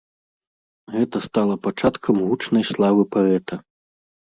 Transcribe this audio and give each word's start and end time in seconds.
Гэта 0.93 1.21
стала 1.27 1.55
пачаткам 1.67 2.15
гучнай 2.27 2.69
славы 2.75 3.03
паэта. 3.17 3.65